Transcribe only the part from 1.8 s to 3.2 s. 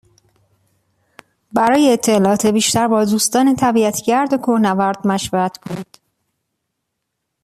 اطلاعات بیشتر با